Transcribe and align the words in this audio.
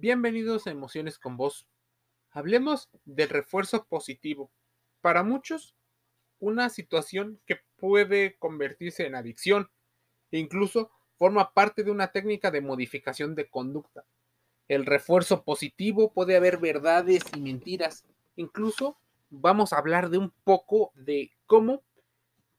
Bienvenidos 0.00 0.66
a 0.66 0.70
Emociones 0.70 1.18
con 1.18 1.36
Vos. 1.36 1.66
Hablemos 2.30 2.88
del 3.04 3.28
refuerzo 3.28 3.84
positivo. 3.84 4.50
Para 5.00 5.22
muchos, 5.22 5.76
una 6.40 6.70
situación 6.70 7.40
que 7.46 7.60
puede 7.76 8.36
convertirse 8.38 9.06
en 9.06 9.14
adicción 9.14 9.70
e 10.30 10.38
incluso 10.38 10.90
forma 11.18 11.52
parte 11.52 11.84
de 11.84 11.90
una 11.90 12.10
técnica 12.10 12.50
de 12.50 12.62
modificación 12.62 13.34
de 13.34 13.48
conducta. 13.48 14.04
El 14.66 14.86
refuerzo 14.86 15.44
positivo 15.44 16.12
puede 16.12 16.36
haber 16.36 16.58
verdades 16.58 17.22
y 17.36 17.40
mentiras. 17.40 18.04
Incluso 18.34 18.96
vamos 19.30 19.72
a 19.72 19.78
hablar 19.78 20.08
de 20.08 20.18
un 20.18 20.32
poco 20.42 20.90
de 20.94 21.30
cómo 21.46 21.82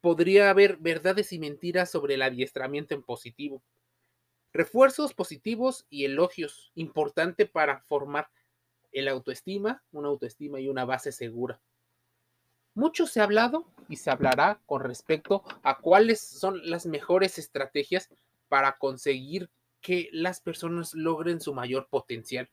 podría 0.01 0.49
haber 0.49 0.77
verdades 0.77 1.33
y 1.33 1.39
mentiras 1.39 1.89
sobre 1.89 2.13
el 2.13 2.21
adiestramiento 2.21 2.93
en 2.93 3.01
positivo. 3.01 3.63
Refuerzos 4.53 5.15
positivos 5.15 5.87
y 5.89 6.05
elogios, 6.05 6.71
importante 6.75 7.47
para 7.47 7.81
formar 7.81 8.29
el 8.91 9.07
autoestima, 9.07 9.83
una 9.91 10.09
autoestima 10.09 10.59
y 10.59 10.69
una 10.69 10.85
base 10.85 11.11
segura. 11.11 11.59
Mucho 12.75 13.07
se 13.07 13.19
ha 13.19 13.23
hablado 13.23 13.65
y 13.89 13.97
se 13.97 14.11
hablará 14.11 14.61
con 14.67 14.81
respecto 14.81 15.43
a 15.63 15.79
cuáles 15.79 16.21
son 16.21 16.69
las 16.69 16.85
mejores 16.85 17.39
estrategias 17.39 18.09
para 18.47 18.77
conseguir 18.77 19.49
que 19.81 20.09
las 20.11 20.39
personas 20.39 20.93
logren 20.93 21.41
su 21.41 21.53
mayor 21.53 21.87
potencial. 21.89 22.49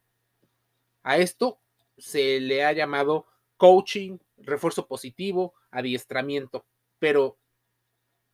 A 1.02 1.18
esto 1.18 1.60
se 1.98 2.40
le 2.40 2.64
ha 2.64 2.72
llamado 2.72 3.26
coaching, 3.56 4.18
refuerzo 4.38 4.86
positivo, 4.86 5.54
adiestramiento, 5.70 6.64
pero 6.98 7.38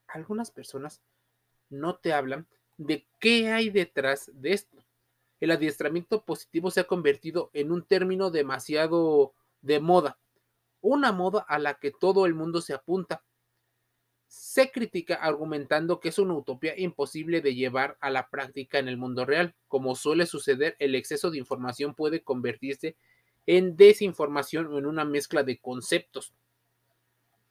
algunas 0.07 0.53
personas 0.53 1.03
no 1.69 1.97
te 1.97 2.13
hablan 2.13 2.47
de 2.77 3.07
qué 3.19 3.49
hay 3.49 3.71
detrás 3.71 4.31
de 4.35 4.53
esto. 4.53 4.85
El 5.41 5.51
adiestramiento 5.51 6.25
positivo 6.25 6.71
se 6.71 6.81
ha 6.81 6.85
convertido 6.85 7.51
en 7.53 7.71
un 7.71 7.83
término 7.83 8.31
demasiado 8.31 9.35
de 9.61 9.81
moda, 9.81 10.19
una 10.81 11.13
moda 11.13 11.45
a 11.49 11.59
la 11.59 11.75
que 11.75 11.91
todo 11.91 12.27
el 12.27 12.35
mundo 12.35 12.61
se 12.61 12.73
apunta. 12.73 13.23
Se 14.29 14.71
critica 14.71 15.17
argumentando 15.17 16.01
que 16.01 16.09
es 16.09 16.19
una 16.19 16.35
utopía 16.35 16.79
imposible 16.79 17.41
de 17.41 17.55
llevar 17.55 17.97
a 18.01 18.11
la 18.11 18.29
práctica 18.29 18.79
en 18.79 18.89
el 18.89 18.97
mundo 18.97 19.25
real. 19.25 19.55
Como 19.69 19.95
suele 19.95 20.27
suceder, 20.27 20.77
el 20.79 20.95
exceso 20.95 21.31
de 21.31 21.39
información 21.39 21.95
puede 21.95 22.23
convertirse 22.23 22.97
en 23.47 23.77
desinformación 23.77 24.67
o 24.67 24.79
en 24.79 24.87
una 24.87 25.05
mezcla 25.05 25.43
de 25.43 25.59
conceptos. 25.59 26.33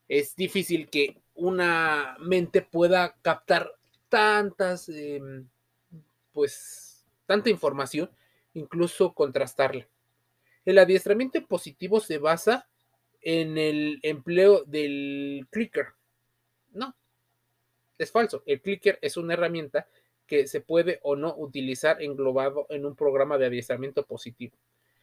Es 0.08 0.36
difícil 0.36 0.88
que 0.90 1.22
una 1.34 2.16
mente 2.20 2.62
pueda 2.62 3.16
captar 3.22 3.72
tantas, 4.16 4.88
em, 4.88 5.46
pues, 6.32 7.04
tanta 7.26 7.50
información, 7.50 8.10
incluso 8.54 9.12
contrastarla. 9.12 9.86
El 10.64 10.78
adiestramiento 10.78 11.46
positivo 11.46 12.00
se 12.00 12.16
basa 12.16 12.66
en 13.20 13.58
el 13.58 14.00
empleo 14.02 14.64
del 14.64 15.46
clicker. 15.50 15.88
No, 16.72 16.96
es 17.98 18.10
falso. 18.10 18.42
El 18.46 18.62
clicker 18.62 18.98
es 19.02 19.18
una 19.18 19.34
herramienta 19.34 19.86
que 20.26 20.46
se 20.46 20.62
puede 20.62 20.98
o 21.02 21.14
no 21.14 21.36
utilizar 21.36 22.00
englobado 22.00 22.66
en 22.70 22.86
un 22.86 22.96
programa 22.96 23.36
de 23.36 23.46
adiestramiento 23.46 24.06
positivo. 24.06 24.56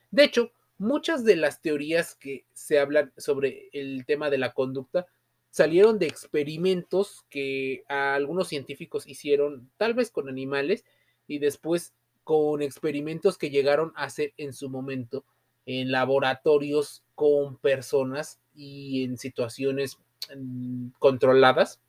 De 0.09 0.23
hecho, 0.23 0.51
muchas 0.79 1.23
de 1.23 1.35
las 1.35 1.61
teorías 1.61 2.15
que 2.15 2.45
se 2.53 2.79
hablan 2.79 3.13
sobre 3.17 3.69
el 3.73 4.07
tema 4.07 4.31
de 4.31 4.39
la 4.39 4.53
conducta 4.53 5.05
salieron 5.53 5.99
de 5.99 6.07
experimentos 6.07 7.27
que 7.29 7.83
algunos 7.87 8.47
científicos 8.47 9.05
hicieron, 9.05 9.69
tal 9.77 9.93
vez 9.93 10.09
con 10.09 10.27
animales, 10.27 10.83
y 11.27 11.37
después 11.37 11.93
con 12.23 12.63
experimentos 12.63 13.37
que 13.37 13.51
llegaron 13.51 13.93
a 13.95 14.05
hacer 14.05 14.33
en 14.37 14.51
su 14.53 14.67
momento 14.67 15.23
en 15.67 15.91
laboratorios 15.91 17.03
con 17.13 17.57
personas 17.57 18.39
y 18.55 19.03
en 19.03 19.19
situaciones 19.19 19.99
mm, 20.35 20.87
controladas 20.97 21.79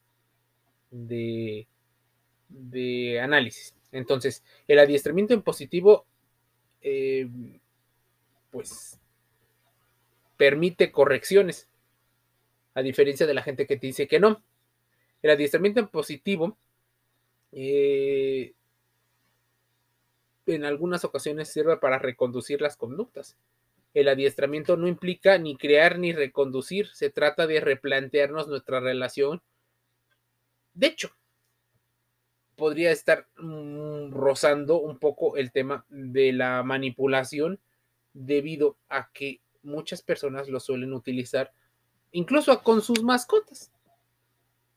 de, 0.90 1.66
de 2.50 3.18
análisis. 3.18 3.74
Entonces, 3.92 4.44
el 4.68 4.78
adiestramiento 4.78 5.32
en 5.32 5.40
positivo, 5.40 6.04
eh, 6.82 7.30
pues, 8.50 9.00
permite 10.36 10.92
correcciones 10.92 11.66
a 12.74 12.82
diferencia 12.82 13.26
de 13.26 13.34
la 13.34 13.42
gente 13.42 13.66
que 13.66 13.76
te 13.76 13.86
dice 13.86 14.06
que 14.08 14.20
no. 14.20 14.42
El 15.22 15.30
adiestramiento 15.30 15.80
en 15.80 15.88
positivo 15.88 16.56
eh, 17.52 18.52
en 20.46 20.64
algunas 20.64 21.04
ocasiones 21.04 21.48
sirve 21.48 21.76
para 21.78 21.98
reconducir 21.98 22.60
las 22.60 22.76
conductas. 22.76 23.36
El 23.94 24.08
adiestramiento 24.08 24.76
no 24.76 24.88
implica 24.88 25.38
ni 25.38 25.56
crear 25.56 25.98
ni 25.98 26.12
reconducir, 26.12 26.88
se 26.92 27.10
trata 27.10 27.46
de 27.46 27.60
replantearnos 27.60 28.48
nuestra 28.48 28.80
relación. 28.80 29.40
De 30.74 30.88
hecho, 30.88 31.10
podría 32.56 32.90
estar 32.90 33.28
mm, 33.36 34.10
rozando 34.12 34.80
un 34.80 34.98
poco 34.98 35.36
el 35.36 35.52
tema 35.52 35.86
de 35.88 36.32
la 36.32 36.62
manipulación 36.64 37.60
debido 38.12 38.76
a 38.88 39.10
que 39.12 39.40
muchas 39.62 40.02
personas 40.02 40.48
lo 40.48 40.60
suelen 40.60 40.92
utilizar 40.92 41.52
incluso 42.14 42.62
con 42.62 42.80
sus 42.80 43.02
mascotas. 43.02 43.70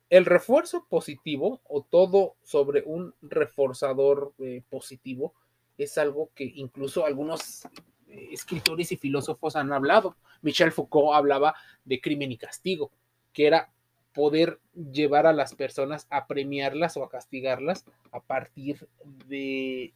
El 0.09 0.25
refuerzo 0.25 0.85
positivo 0.89 1.61
o 1.65 1.81
todo 1.83 2.35
sobre 2.43 2.81
un 2.83 3.13
reforzador 3.21 4.33
eh, 4.39 4.63
positivo 4.69 5.33
es 5.77 5.97
algo 5.97 6.31
que 6.33 6.45
incluso 6.55 7.05
algunos 7.05 7.65
eh, 8.07 8.29
escritores 8.31 8.91
y 8.91 8.97
filósofos 8.97 9.55
han 9.55 9.71
hablado. 9.71 10.15
Michel 10.41 10.71
Foucault 10.71 11.13
hablaba 11.13 11.55
de 11.85 12.01
crimen 12.01 12.31
y 12.31 12.37
castigo, 12.37 12.91
que 13.33 13.45
era 13.45 13.71
poder 14.13 14.59
llevar 14.73 15.27
a 15.27 15.33
las 15.33 15.53
personas 15.53 16.07
a 16.09 16.25
premiarlas 16.25 16.97
o 16.97 17.03
a 17.03 17.09
castigarlas 17.09 17.85
a 18.11 18.19
partir 18.19 18.87
de 19.27 19.93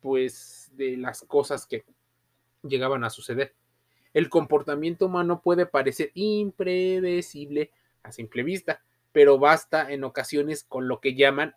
pues 0.00 0.70
de 0.74 0.96
las 0.96 1.22
cosas 1.22 1.66
que 1.66 1.84
llegaban 2.62 3.02
a 3.02 3.10
suceder. 3.10 3.54
El 4.12 4.28
comportamiento 4.28 5.06
humano 5.06 5.40
puede 5.42 5.66
parecer 5.66 6.10
impredecible 6.14 7.70
a 8.02 8.12
simple 8.12 8.42
vista, 8.42 8.82
pero 9.12 9.38
basta 9.38 9.90
en 9.92 10.04
ocasiones 10.04 10.64
con 10.64 10.88
lo 10.88 11.00
que 11.00 11.14
llaman 11.14 11.54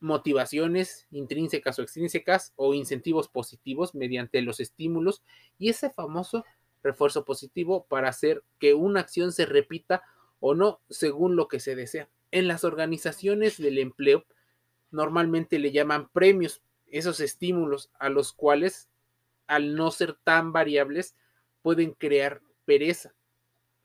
motivaciones 0.00 1.06
intrínsecas 1.10 1.78
o 1.78 1.82
extrínsecas 1.82 2.52
o 2.56 2.74
incentivos 2.74 3.28
positivos 3.28 3.94
mediante 3.94 4.42
los 4.42 4.58
estímulos 4.58 5.22
y 5.58 5.68
ese 5.68 5.90
famoso 5.90 6.44
refuerzo 6.82 7.24
positivo 7.24 7.86
para 7.86 8.08
hacer 8.08 8.42
que 8.58 8.74
una 8.74 9.00
acción 9.00 9.32
se 9.32 9.46
repita 9.46 10.02
o 10.40 10.54
no 10.54 10.80
según 10.90 11.36
lo 11.36 11.46
que 11.46 11.60
se 11.60 11.76
desea. 11.76 12.08
En 12.32 12.48
las 12.48 12.64
organizaciones 12.64 13.58
del 13.58 13.78
empleo 13.78 14.24
normalmente 14.90 15.58
le 15.58 15.70
llaman 15.70 16.08
premios 16.08 16.62
esos 16.88 17.20
estímulos 17.20 17.90
a 17.98 18.08
los 18.08 18.32
cuales 18.32 18.88
al 19.46 19.76
no 19.76 19.90
ser 19.90 20.14
tan 20.24 20.52
variables 20.52 21.14
pueden 21.62 21.92
crear 21.92 22.42
pereza. 22.64 23.14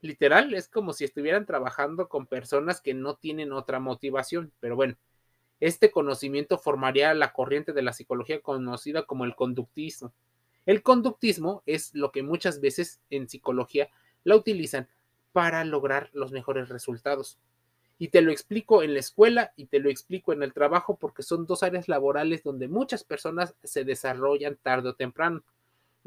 Literal, 0.01 0.53
es 0.53 0.67
como 0.67 0.93
si 0.93 1.05
estuvieran 1.05 1.45
trabajando 1.45 2.07
con 2.09 2.27
personas 2.27 2.81
que 2.81 2.93
no 2.93 3.15
tienen 3.15 3.51
otra 3.51 3.79
motivación, 3.79 4.51
pero 4.59 4.75
bueno, 4.75 4.95
este 5.59 5.89
conocimiento 5.89 6.59
formaría 6.59 7.13
la 7.15 7.33
corriente 7.33 7.73
de 7.73 7.81
la 7.81 7.93
psicología 7.93 8.41
conocida 8.41 9.03
como 9.03 9.25
el 9.25 9.35
conductismo. 9.35 10.13
El 10.67 10.83
conductismo 10.83 11.63
es 11.65 11.95
lo 11.95 12.11
que 12.11 12.21
muchas 12.21 12.61
veces 12.61 13.01
en 13.09 13.27
psicología 13.27 13.89
la 14.23 14.35
utilizan 14.35 14.87
para 15.31 15.63
lograr 15.63 16.09
los 16.13 16.31
mejores 16.31 16.69
resultados. 16.69 17.39
Y 17.97 18.09
te 18.09 18.21
lo 18.21 18.31
explico 18.31 18.83
en 18.83 18.93
la 18.93 18.99
escuela 18.99 19.53
y 19.55 19.65
te 19.65 19.79
lo 19.79 19.89
explico 19.89 20.31
en 20.31 20.43
el 20.43 20.53
trabajo 20.53 20.97
porque 20.97 21.23
son 21.23 21.47
dos 21.47 21.63
áreas 21.63 21.87
laborales 21.87 22.43
donde 22.43 22.67
muchas 22.67 23.03
personas 23.03 23.55
se 23.63 23.83
desarrollan 23.83 24.57
tarde 24.61 24.89
o 24.89 24.95
temprano. 24.95 25.43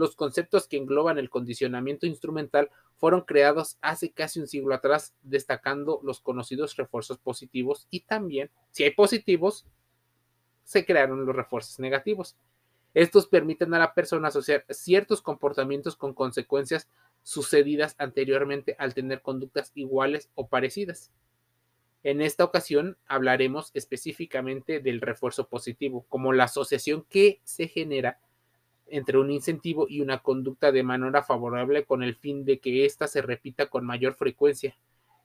Los 0.00 0.16
conceptos 0.16 0.66
que 0.66 0.78
engloban 0.78 1.18
el 1.18 1.28
condicionamiento 1.28 2.06
instrumental 2.06 2.70
fueron 2.96 3.20
creados 3.20 3.76
hace 3.82 4.10
casi 4.12 4.40
un 4.40 4.46
siglo 4.46 4.74
atrás, 4.74 5.14
destacando 5.20 6.00
los 6.02 6.22
conocidos 6.22 6.74
refuerzos 6.76 7.18
positivos 7.18 7.86
y 7.90 8.00
también, 8.00 8.50
si 8.70 8.84
hay 8.84 8.92
positivos, 8.92 9.66
se 10.64 10.86
crearon 10.86 11.26
los 11.26 11.36
refuerzos 11.36 11.78
negativos. 11.80 12.38
Estos 12.94 13.26
permiten 13.26 13.74
a 13.74 13.78
la 13.78 13.92
persona 13.92 14.28
asociar 14.28 14.64
ciertos 14.70 15.20
comportamientos 15.20 15.96
con 15.96 16.14
consecuencias 16.14 16.88
sucedidas 17.22 17.94
anteriormente 17.98 18.76
al 18.78 18.94
tener 18.94 19.20
conductas 19.20 19.70
iguales 19.74 20.30
o 20.34 20.48
parecidas. 20.48 21.12
En 22.04 22.22
esta 22.22 22.44
ocasión 22.44 22.96
hablaremos 23.06 23.70
específicamente 23.74 24.80
del 24.80 25.02
refuerzo 25.02 25.46
positivo, 25.48 26.06
como 26.08 26.32
la 26.32 26.44
asociación 26.44 27.04
que 27.10 27.42
se 27.44 27.68
genera 27.68 28.18
entre 28.90 29.18
un 29.18 29.30
incentivo 29.30 29.86
y 29.88 30.00
una 30.00 30.22
conducta 30.22 30.72
de 30.72 30.82
manera 30.82 31.22
favorable 31.22 31.84
con 31.84 32.02
el 32.02 32.14
fin 32.14 32.44
de 32.44 32.58
que 32.58 32.84
ésta 32.84 33.06
se 33.06 33.22
repita 33.22 33.66
con 33.66 33.84
mayor 33.84 34.14
frecuencia 34.14 34.76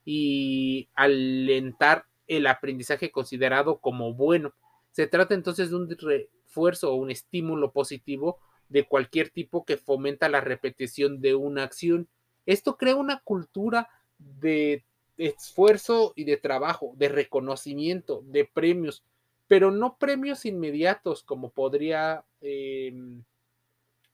y 0.05 0.87
alentar 0.95 2.05
el 2.27 2.47
aprendizaje 2.47 3.11
considerado 3.11 3.79
como 3.79 4.13
bueno. 4.13 4.53
Se 4.91 5.07
trata 5.07 5.33
entonces 5.33 5.69
de 5.69 5.75
un 5.75 5.89
refuerzo 5.89 6.91
o 6.91 6.95
un 6.95 7.11
estímulo 7.11 7.71
positivo 7.71 8.39
de 8.69 8.87
cualquier 8.87 9.29
tipo 9.29 9.65
que 9.65 9.77
fomenta 9.77 10.29
la 10.29 10.41
repetición 10.41 11.21
de 11.21 11.35
una 11.35 11.63
acción. 11.63 12.07
Esto 12.45 12.77
crea 12.77 12.95
una 12.95 13.19
cultura 13.19 13.89
de 14.17 14.83
esfuerzo 15.17 16.13
y 16.15 16.25
de 16.25 16.37
trabajo, 16.37 16.93
de 16.95 17.09
reconocimiento, 17.09 18.23
de 18.25 18.45
premios, 18.45 19.03
pero 19.47 19.71
no 19.71 19.97
premios 19.97 20.45
inmediatos 20.45 21.23
como 21.23 21.51
podría 21.51 22.25
em, 22.41 23.23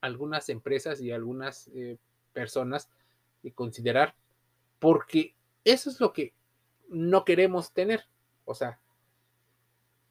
algunas 0.01 0.49
empresas 0.49 0.99
y 1.01 1.11
algunas 1.11 1.69
eh, 1.73 1.97
personas 2.33 2.89
considerar, 3.55 4.13
porque 4.79 5.33
eso 5.63 5.89
es 5.89 5.99
lo 5.99 6.13
que 6.13 6.33
no 6.89 7.25
queremos 7.25 7.73
tener. 7.73 8.05
O 8.45 8.53
sea, 8.53 8.79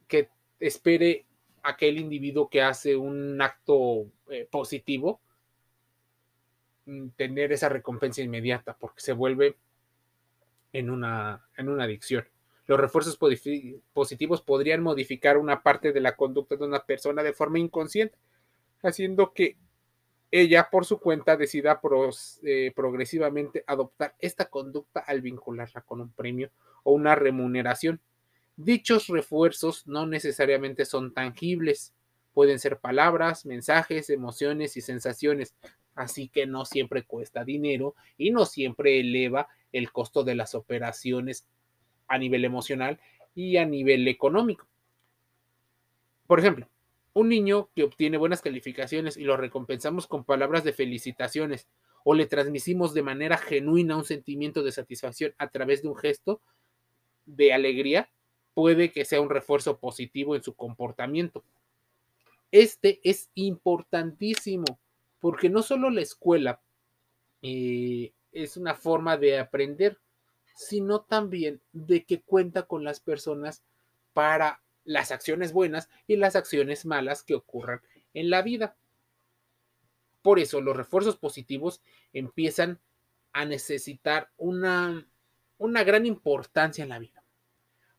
que 0.09 0.29
espere 0.59 1.27
aquel 1.63 1.99
individuo 1.99 2.49
que 2.49 2.63
hace 2.63 2.97
un 2.97 3.41
acto 3.41 4.07
eh, 4.29 4.49
positivo 4.51 5.21
mm, 6.87 7.09
tener 7.11 7.53
esa 7.53 7.69
recompensa 7.69 8.23
inmediata, 8.23 8.77
porque 8.79 9.01
se 9.01 9.13
vuelve 9.13 9.57
en 10.73 10.91
una, 10.91 11.47
en 11.57 11.69
una 11.69 11.85
adicción. 11.85 12.27
Los 12.67 12.79
refuerzos 12.79 13.19
positivos 13.93 14.43
podrían 14.43 14.83
modificar 14.83 15.37
una 15.37 15.63
parte 15.63 15.93
de 15.93 16.01
la 16.01 16.15
conducta 16.15 16.55
de 16.55 16.65
una 16.65 16.85
persona 16.85 17.23
de 17.23 17.33
forma 17.33 17.59
inconsciente, 17.59 18.17
haciendo 18.83 19.33
que 19.33 19.57
ella 20.31 20.69
por 20.71 20.85
su 20.85 21.01
cuenta 21.01 21.37
decida 21.37 21.81
eh, 22.43 22.73
progresivamente 22.75 23.65
adoptar 23.67 24.15
esta 24.19 24.47
conducta 24.47 25.01
al 25.01 25.23
vincularla 25.23 25.81
con 25.83 26.01
un 26.01 26.13
premio 26.13 26.51
o 26.85 26.93
una 26.93 27.15
remuneración. 27.15 28.01
Dichos 28.57 29.09
refuerzos 29.09 29.87
no 29.87 30.07
necesariamente 30.07 30.85
son 30.85 31.13
tangibles, 31.13 31.95
pueden 32.33 32.59
ser 32.59 32.79
palabras, 32.79 33.45
mensajes, 33.45 34.11
emociones 34.11 34.77
y 34.77 34.83
sensaciones, 34.83 35.55
así 35.95 36.29
que 36.29 36.47
no 36.47 36.65
siempre 36.65 37.05
cuesta 37.05 37.45
dinero 37.45 37.95
y 38.17 38.31
no 38.31 38.45
siempre 38.45 39.01
eleva 39.01 39.49
el 39.73 39.91
costo 39.93 40.23
de 40.25 40.35
las 40.35 40.55
operaciones 40.55 41.47
a 42.07 42.19
nivel 42.19 42.45
emocional 42.45 43.01
y 43.35 43.57
a 43.57 43.65
nivel 43.65 44.07
económico. 44.09 44.67
Por 46.27 46.39
ejemplo, 46.39 46.69
un 47.13 47.29
niño 47.29 47.71
que 47.75 47.83
obtiene 47.83 48.17
buenas 48.17 48.43
calificaciones 48.43 49.17
y 49.17 49.25
lo 49.25 49.37
recompensamos 49.37 50.07
con 50.07 50.25
palabras 50.25 50.65
de 50.65 50.73
felicitaciones 50.73 51.67
o 52.05 52.15
le 52.15 52.27
transmitimos 52.27 52.95
de 52.95 53.03
manera 53.03 53.37
genuina 53.37 53.97
un 53.97 54.05
sentimiento 54.05 54.63
de 54.63 54.73
satisfacción 54.73 55.35
a 55.39 55.49
través 55.49 55.83
de 55.83 55.89
un 55.89 55.97
gesto 55.97 56.41
de 57.27 57.53
alegría, 57.53 58.11
puede 58.55 58.91
que 58.91 59.05
sea 59.05 59.21
un 59.21 59.31
refuerzo 59.31 59.79
positivo 59.79 60.35
en 60.35 60.43
su 60.43 60.55
comportamiento. 60.55 61.45
Este 62.51 63.01
es 63.05 63.31
importantísimo 63.35 64.79
porque 65.21 65.49
no 65.49 65.63
solo 65.63 65.91
la 65.91 66.01
escuela 66.01 66.61
eh, 67.43 68.13
es 68.33 68.57
una 68.57 68.75
forma 68.75 69.17
de 69.17 69.39
aprender, 69.39 69.99
sino 70.55 71.03
también 71.03 71.61
de 71.73 72.05
que 72.05 72.23
cuenta 72.23 72.65
con 72.65 72.85
las 72.85 73.01
personas 73.01 73.63
para 74.13 74.61
las 74.91 75.13
acciones 75.13 75.53
buenas 75.53 75.89
y 76.09 76.17
las 76.17 76.35
acciones 76.35 76.85
malas 76.85 77.23
que 77.23 77.35
ocurran 77.35 77.81
en 78.13 78.29
la 78.29 78.43
vida. 78.43 78.77
Por 80.21 80.41
eso 80.41 80.61
los 80.61 80.77
refuerzos 80.77 81.17
positivos 81.17 81.81
empiezan 82.13 82.81
a 83.33 83.45
necesitar 83.45 84.31
una, 84.37 85.07
una 85.59 85.85
gran 85.85 86.07
importancia 86.07 86.83
en 86.83 86.89
la 86.89 86.99
vida. 86.99 87.23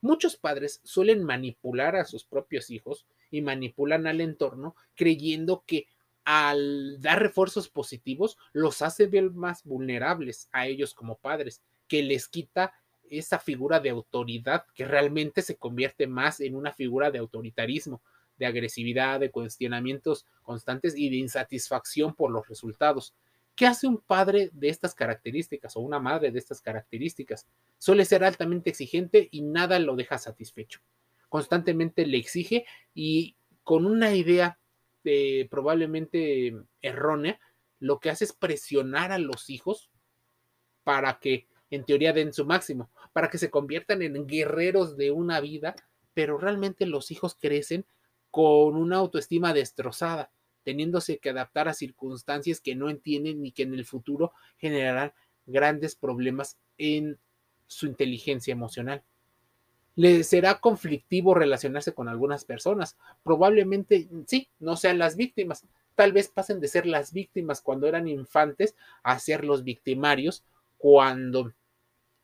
Muchos 0.01 0.35
padres 0.35 0.81
suelen 0.83 1.23
manipular 1.23 1.95
a 1.95 2.03
sus 2.03 2.25
propios 2.25 2.69
hijos 2.69 3.05
y 3.29 3.41
manipulan 3.41 4.05
al 4.05 4.19
entorno 4.19 4.75
creyendo 4.93 5.63
que 5.65 5.87
al 6.25 6.99
dar 6.99 7.21
refuerzos 7.21 7.69
positivos 7.69 8.37
los 8.51 8.81
hace 8.81 9.07
ver 9.07 9.31
más 9.31 9.63
vulnerables 9.63 10.49
a 10.51 10.67
ellos 10.67 10.93
como 10.93 11.17
padres, 11.17 11.61
que 11.87 12.03
les 12.03 12.27
quita 12.27 12.73
esa 13.11 13.39
figura 13.39 13.79
de 13.79 13.89
autoridad 13.89 14.65
que 14.73 14.85
realmente 14.85 15.41
se 15.41 15.57
convierte 15.57 16.07
más 16.07 16.39
en 16.39 16.55
una 16.55 16.71
figura 16.71 17.11
de 17.11 17.19
autoritarismo, 17.19 18.01
de 18.37 18.45
agresividad, 18.45 19.19
de 19.19 19.29
cuestionamientos 19.29 20.25
constantes 20.41 20.97
y 20.97 21.09
de 21.09 21.17
insatisfacción 21.17 22.15
por 22.15 22.31
los 22.31 22.47
resultados. 22.47 23.13
¿Qué 23.55 23.67
hace 23.67 23.85
un 23.85 23.97
padre 23.97 24.49
de 24.53 24.69
estas 24.69 24.95
características 24.95 25.75
o 25.75 25.81
una 25.81 25.99
madre 25.99 26.31
de 26.31 26.39
estas 26.39 26.61
características? 26.61 27.45
Suele 27.77 28.05
ser 28.05 28.23
altamente 28.23 28.69
exigente 28.69 29.27
y 29.29 29.41
nada 29.41 29.77
lo 29.77 29.95
deja 29.95 30.17
satisfecho. 30.17 30.79
Constantemente 31.29 32.05
le 32.05 32.17
exige 32.17 32.65
y 32.95 33.35
con 33.63 33.85
una 33.85 34.15
idea 34.15 34.57
eh, 35.03 35.47
probablemente 35.51 36.53
errónea, 36.81 37.39
lo 37.79 37.99
que 37.99 38.09
hace 38.09 38.25
es 38.25 38.33
presionar 38.33 39.11
a 39.11 39.17
los 39.17 39.49
hijos 39.49 39.89
para 40.83 41.19
que 41.19 41.47
en 41.71 41.85
teoría 41.85 42.13
den 42.13 42.33
su 42.33 42.45
máximo, 42.45 42.91
para 43.13 43.29
que 43.29 43.37
se 43.37 43.49
conviertan 43.49 44.01
en 44.01 44.27
guerreros 44.27 44.97
de 44.97 45.11
una 45.11 45.39
vida, 45.39 45.75
pero 46.13 46.37
realmente 46.37 46.85
los 46.85 47.11
hijos 47.11 47.35
crecen 47.35 47.85
con 48.29 48.75
una 48.75 48.97
autoestima 48.97 49.53
destrozada, 49.53 50.31
teniéndose 50.63 51.19
que 51.19 51.29
adaptar 51.29 51.67
a 51.67 51.73
circunstancias 51.73 52.61
que 52.61 52.75
no 52.75 52.89
entienden 52.89 53.45
y 53.45 53.51
que 53.51 53.63
en 53.63 53.73
el 53.73 53.85
futuro 53.85 54.31
generarán 54.57 55.13
grandes 55.45 55.95
problemas 55.95 56.57
en 56.77 57.19
su 57.67 57.87
inteligencia 57.87 58.51
emocional. 58.51 59.03
Le 59.95 60.23
será 60.23 60.59
conflictivo 60.59 61.33
relacionarse 61.33 61.93
con 61.93 62.07
algunas 62.07 62.45
personas. 62.45 62.97
Probablemente 63.23 64.07
sí, 64.27 64.49
no 64.59 64.77
sean 64.77 64.97
las 64.97 65.17
víctimas. 65.17 65.65
Tal 65.95 66.13
vez 66.13 66.29
pasen 66.29 66.61
de 66.61 66.69
ser 66.69 66.85
las 66.85 67.11
víctimas 67.11 67.61
cuando 67.61 67.87
eran 67.87 68.07
infantes 68.07 68.75
a 69.03 69.19
ser 69.19 69.43
los 69.43 69.63
victimarios 69.63 70.45
cuando 70.77 71.53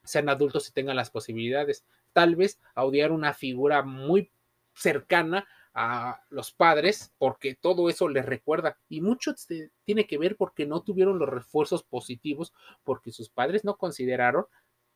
sean 0.07 0.29
adultos 0.29 0.69
y 0.69 0.73
tengan 0.73 0.95
las 0.95 1.09
posibilidades. 1.11 1.85
Tal 2.13 2.35
vez 2.35 2.59
odiar 2.75 3.11
una 3.11 3.33
figura 3.33 3.83
muy 3.83 4.31
cercana 4.73 5.47
a 5.73 6.23
los 6.29 6.51
padres 6.51 7.13
porque 7.19 7.53
todo 7.53 7.89
eso 7.89 8.09
les 8.09 8.25
recuerda 8.25 8.79
y 8.89 9.01
mucho 9.01 9.35
tiene 9.83 10.07
que 10.07 10.17
ver 10.17 10.35
porque 10.35 10.65
no 10.65 10.81
tuvieron 10.81 11.19
los 11.19 11.29
refuerzos 11.29 11.83
positivos 11.83 12.51
porque 12.83 13.11
sus 13.11 13.29
padres 13.29 13.63
no 13.63 13.77
consideraron 13.77 14.45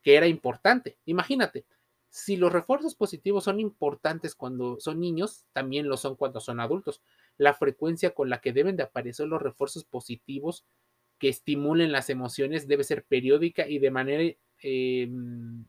que 0.01 0.15
era 0.15 0.25
importante. 0.25 0.97
Imagínate, 1.05 1.65
si 2.09 2.35
los 2.35 2.51
refuerzos 2.51 2.95
positivos 2.95 3.43
son 3.43 3.59
importantes 3.59 4.35
cuando 4.35 4.79
son 4.79 4.99
niños, 4.99 5.45
también 5.53 5.87
lo 5.87 5.97
son 5.97 6.15
cuando 6.15 6.39
son 6.39 6.59
adultos. 6.59 7.01
La 7.37 7.53
frecuencia 7.53 8.13
con 8.13 8.29
la 8.29 8.41
que 8.41 8.51
deben 8.51 8.75
de 8.75 8.83
aparecer 8.83 9.27
los 9.27 9.41
refuerzos 9.41 9.85
positivos 9.85 10.65
que 11.19 11.29
estimulen 11.29 11.91
las 11.91 12.09
emociones 12.09 12.67
debe 12.67 12.83
ser 12.83 13.05
periódica 13.05 13.67
y 13.67 13.77
de 13.77 13.91
manera 13.91 14.35
em, 14.61 15.65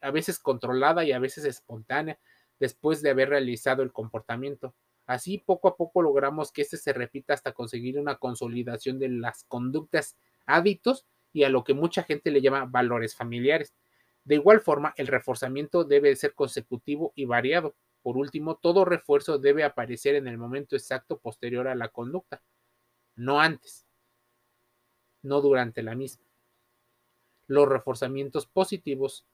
a 0.00 0.10
veces 0.10 0.38
controlada 0.38 1.04
y 1.04 1.12
a 1.12 1.18
veces 1.18 1.44
espontánea 1.44 2.18
después 2.60 3.02
de 3.02 3.10
haber 3.10 3.30
realizado 3.30 3.82
el 3.82 3.92
comportamiento. 3.92 4.74
Así 5.06 5.38
poco 5.38 5.68
a 5.68 5.76
poco 5.76 6.02
logramos 6.02 6.52
que 6.52 6.62
este 6.62 6.76
se 6.76 6.92
repita 6.92 7.34
hasta 7.34 7.52
conseguir 7.52 7.98
una 7.98 8.16
consolidación 8.16 8.98
de 8.98 9.08
las 9.08 9.44
conductas, 9.44 10.16
hábitos 10.46 11.06
y 11.32 11.44
a 11.44 11.48
lo 11.48 11.64
que 11.64 11.74
mucha 11.74 12.02
gente 12.02 12.30
le 12.30 12.40
llama 12.40 12.64
valores 12.66 13.14
familiares. 13.14 13.74
De 14.24 14.36
igual 14.36 14.60
forma, 14.60 14.94
el 14.96 15.06
reforzamiento 15.06 15.84
debe 15.84 16.14
ser 16.16 16.34
consecutivo 16.34 17.12
y 17.14 17.26
variado. 17.26 17.74
Por 18.02 18.16
último, 18.16 18.56
todo 18.56 18.84
refuerzo 18.84 19.38
debe 19.38 19.64
aparecer 19.64 20.14
en 20.14 20.28
el 20.28 20.38
momento 20.38 20.76
exacto 20.76 21.18
posterior 21.18 21.68
a 21.68 21.74
la 21.74 21.88
conducta, 21.88 22.42
no 23.16 23.40
antes 23.40 23.84
no 25.24 25.40
durante 25.40 25.82
la 25.82 25.94
misma. 25.96 26.23
Los 27.46 27.68
reforzamientos 27.68 28.46
positivos 28.46 29.26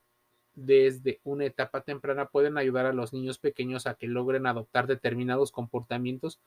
desde 0.55 1.21
una 1.25 1.47
etapa 1.47 1.83
temprana 1.83 2.26
pueden 2.26 2.59
ayudar 2.59 2.87
a 2.87 2.93
los 2.93 3.12
niños 3.12 3.38
pequeños 3.38 3.87
a 3.87 3.95
que 3.95 4.07
logren 4.09 4.47
adoptar 4.47 4.87
determinados 4.87 5.52
comportamientos, 5.52 6.40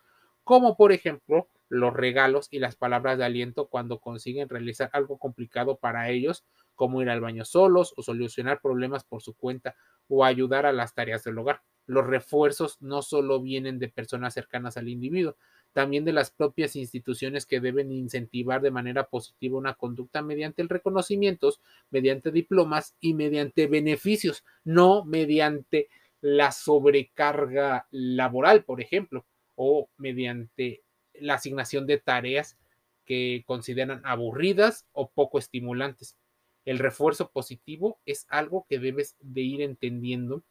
como 0.44 0.76
por 0.76 0.92
ejemplo 0.92 1.48
los 1.70 1.94
regalos 1.94 2.48
y 2.52 2.60
las 2.60 2.76
palabras 2.76 3.18
de 3.18 3.26
aliento 3.26 3.68
cuando 3.68 4.00
consiguen 4.00 4.50
realizar 4.50 4.90
algo 4.94 5.18
complicado 5.18 5.78
para 5.78 6.10
ellos, 6.10 6.44
como 6.76 7.02
ir 7.02 7.10
al 7.10 7.22
baño 7.22 7.46
solos 7.46 7.94
o 7.98 8.04
solucionar 8.04 8.60
problemas 8.62 9.04
por 9.04 9.22
su 9.22 9.34
cuenta 9.36 9.76
o 10.08 10.26
ayudar 10.26 10.66
a 10.66 10.74
las 10.74 10.94
tareas 10.94 11.24
del 11.24 11.38
hogar. 11.38 11.62
Los 11.86 12.06
refuerzos 12.06 12.82
no 12.82 13.02
solo 13.02 13.42
vienen 13.42 13.80
de 13.80 13.90
personas 13.90 14.34
cercanas 14.34 14.78
al 14.78 14.90
individuo, 14.90 15.36
también 15.74 16.06
de 16.06 16.14
las 16.14 16.32
propias 16.32 16.76
instituciones 16.76 17.46
que 17.46 17.60
deben 17.60 17.92
incentivar 17.92 18.62
de 18.62 18.72
manera 18.72 19.08
positiva 19.10 19.58
una 19.58 19.74
conducta 19.74 20.22
mediante 20.22 20.62
el 20.62 20.70
reconocimientos, 20.70 21.60
mediante 21.90 22.32
diplomas 22.32 22.96
y 23.00 23.16
mediante 23.16 23.68
beneficios, 23.68 24.44
no 24.64 25.04
mediante 25.04 25.90
la 26.22 26.52
sobrecarga 26.52 27.88
laboral, 27.92 28.64
por 28.64 28.80
ejemplo, 28.80 29.26
o 29.56 29.90
mediante 29.98 30.84
la 31.14 31.36
asignación 31.36 31.86
de 31.86 31.98
tareas 31.98 32.58
que 33.06 33.44
consideran 33.46 34.02
aburridas 34.06 34.88
o 34.94 35.10
poco 35.10 35.40
estimulantes. 35.40 36.18
El 36.66 36.80
refuerzo 36.80 37.30
positivo 37.32 38.00
es 38.06 38.26
algo 38.30 38.66
que 38.70 38.80
debes 38.80 39.18
de 39.20 39.42
ir 39.42 39.62
entendiendo 39.62 40.44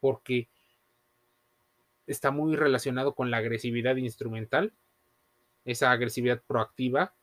porque 0.00 0.48
está 2.08 2.30
muy 2.30 2.56
relacionado 2.56 3.14
con 3.14 3.30
la 3.30 3.36
agresividad 3.36 3.96
instrumental, 3.96 4.72
esa 5.64 5.92
agresividad 5.92 6.42
proactiva, 6.46 7.14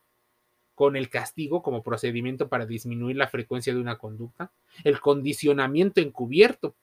con 0.75 0.95
el 0.95 1.09
castigo 1.09 1.63
como 1.63 1.83
procedimiento 1.83 2.49
para 2.49 2.65
disminuir 2.65 3.15
la 3.15 3.27
frecuencia 3.27 3.73
de 3.73 3.79
una 3.79 3.97
conducta, 3.97 4.51
el 4.83 4.99
condicionamiento 4.99 6.01
encubierto. 6.01 6.75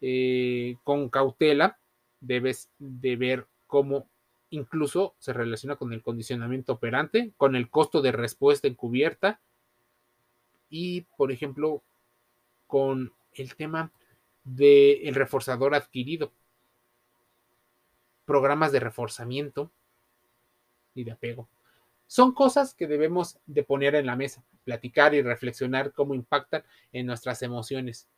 Eh, 0.00 0.76
con 0.82 1.08
cautela 1.08 1.78
debes 2.20 2.70
de 2.78 3.14
ver 3.16 3.46
cómo 3.68 4.08
incluso 4.50 5.14
se 5.18 5.32
relaciona 5.32 5.76
con 5.76 5.92
el 5.92 6.02
condicionamiento 6.02 6.74
operante, 6.74 7.32
con 7.36 7.56
el 7.56 7.70
costo 7.70 8.02
de 8.02 8.12
respuesta 8.12 8.68
encubierta 8.68 9.40
y, 10.68 11.02
por 11.16 11.32
ejemplo, 11.32 11.82
con 12.66 13.12
el 13.34 13.54
tema 13.54 13.92
del 14.44 15.14
reforzador 15.14 15.74
adquirido, 15.74 16.32
programas 18.32 18.72
de 18.72 18.80
reforzamiento 18.80 19.70
y 20.94 21.04
de 21.04 21.12
apego. 21.12 21.50
Son 22.06 22.32
cosas 22.32 22.72
que 22.72 22.86
debemos 22.86 23.38
de 23.44 23.62
poner 23.62 23.94
en 23.94 24.06
la 24.06 24.16
mesa, 24.16 24.42
platicar 24.64 25.12
y 25.12 25.20
reflexionar 25.20 25.92
cómo 25.92 26.14
impactan 26.14 26.64
en 26.92 27.04
nuestras 27.04 27.42
emociones, 27.42 28.08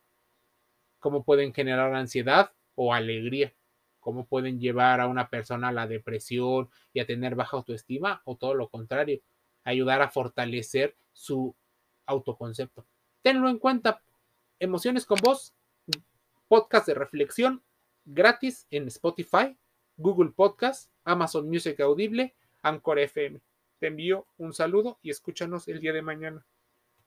cómo 0.99 1.25
pueden 1.25 1.53
generar 1.53 1.93
ansiedad 1.93 2.53
o 2.75 2.93
alegría, 2.93 3.53
cómo 3.99 4.25
pueden 4.25 4.57
llevar 4.57 5.01
a 5.01 5.07
una 5.07 5.29
persona 5.29 5.67
a 5.67 5.73
la 5.73 5.85
depresión 5.85 6.69
y 6.93 7.01
a 7.01 7.05
tener 7.05 7.35
baja 7.35 7.57
autoestima 7.57 8.21
o 8.23 8.37
todo 8.37 8.53
lo 8.53 8.69
contrario, 8.69 9.19
ayudar 9.65 10.01
a 10.01 10.11
fortalecer 10.11 10.95
su 11.11 11.53
autoconcepto. 12.05 12.85
Tenlo 13.21 13.49
en 13.49 13.59
cuenta. 13.59 14.01
Emociones 14.59 15.05
con 15.05 15.17
vos, 15.21 15.53
podcast 16.47 16.87
de 16.87 16.93
reflexión 16.93 17.61
gratis 18.05 18.65
en 18.69 18.87
Spotify, 18.87 19.57
Google 19.97 20.31
Podcast, 20.31 20.91
Amazon 21.03 21.47
Music 21.47 21.79
Audible, 21.79 22.35
Anchor 22.61 22.99
FM. 22.99 23.39
Te 23.79 23.87
envío 23.87 24.27
un 24.37 24.53
saludo 24.53 24.99
y 25.01 25.09
escúchanos 25.09 25.67
el 25.67 25.79
día 25.79 25.93
de 25.93 26.01
mañana. 26.01 26.45